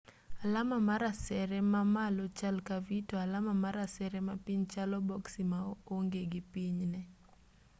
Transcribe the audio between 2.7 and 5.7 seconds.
v to alama mar asere mapiny chalo boksi ma